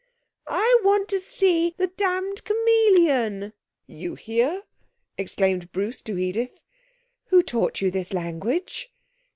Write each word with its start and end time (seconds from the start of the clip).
'I 0.47 0.79
want 0.83 1.09
to 1.09 1.19
see 1.19 1.75
the 1.77 1.85
damned 1.85 2.43
chameleon.' 2.43 3.53
'You 3.85 4.15
hear!' 4.15 4.63
exclaimed 5.15 5.71
Bruce 5.71 6.01
to 6.01 6.17
Edith. 6.17 6.63
'Who 7.25 7.43
taught 7.43 7.81
you 7.81 7.91
this 7.91 8.11
language?' 8.11 8.91